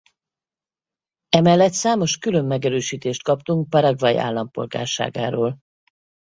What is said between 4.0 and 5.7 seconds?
állampolgárságáról.